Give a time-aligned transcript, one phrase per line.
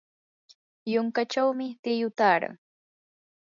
[0.91, 2.55] yunkachawmi tiyu taaran.